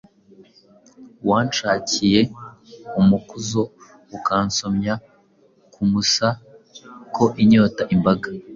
[1.29, 2.21] wanshakiye
[2.99, 3.61] umukuzo
[4.17, 4.93] ukansomya
[5.73, 6.27] ku musa
[7.15, 8.29] ko inyota imbaga